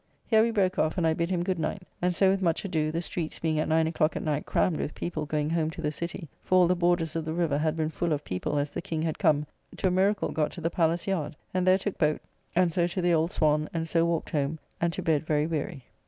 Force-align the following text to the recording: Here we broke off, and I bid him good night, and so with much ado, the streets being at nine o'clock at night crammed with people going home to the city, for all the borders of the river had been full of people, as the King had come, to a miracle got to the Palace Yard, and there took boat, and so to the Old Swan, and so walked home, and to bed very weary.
Here 0.25 0.41
we 0.41 0.49
broke 0.49 0.79
off, 0.79 0.97
and 0.97 1.05
I 1.05 1.13
bid 1.13 1.29
him 1.29 1.43
good 1.43 1.59
night, 1.59 1.83
and 2.01 2.15
so 2.15 2.31
with 2.31 2.41
much 2.41 2.65
ado, 2.65 2.91
the 2.91 3.03
streets 3.03 3.37
being 3.37 3.59
at 3.59 3.67
nine 3.67 3.85
o'clock 3.85 4.15
at 4.15 4.23
night 4.23 4.47
crammed 4.47 4.77
with 4.79 4.95
people 4.95 5.27
going 5.27 5.51
home 5.51 5.69
to 5.69 5.81
the 5.83 5.91
city, 5.91 6.27
for 6.41 6.55
all 6.55 6.65
the 6.67 6.75
borders 6.75 7.15
of 7.15 7.23
the 7.23 7.33
river 7.35 7.59
had 7.59 7.77
been 7.77 7.91
full 7.91 8.11
of 8.11 8.23
people, 8.25 8.57
as 8.57 8.71
the 8.71 8.81
King 8.81 9.03
had 9.03 9.19
come, 9.19 9.45
to 9.77 9.89
a 9.89 9.91
miracle 9.91 10.31
got 10.31 10.51
to 10.53 10.61
the 10.61 10.71
Palace 10.71 11.05
Yard, 11.05 11.35
and 11.53 11.67
there 11.67 11.77
took 11.77 11.99
boat, 11.99 12.19
and 12.55 12.73
so 12.73 12.87
to 12.87 12.99
the 12.99 13.13
Old 13.13 13.29
Swan, 13.29 13.69
and 13.75 13.87
so 13.87 14.03
walked 14.03 14.31
home, 14.31 14.57
and 14.81 14.91
to 14.91 15.03
bed 15.03 15.23
very 15.23 15.45
weary. 15.45 15.83